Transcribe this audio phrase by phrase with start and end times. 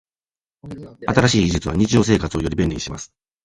[1.07, 3.13] 新しい技術は日常生活をより便利にします。